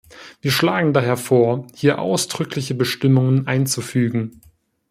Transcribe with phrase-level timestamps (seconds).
[0.41, 4.41] Wir schlagen daher vor, hier ausdrückliche Bestimmungen einzufügen.